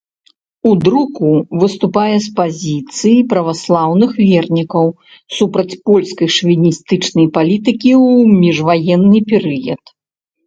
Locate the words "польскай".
5.89-6.29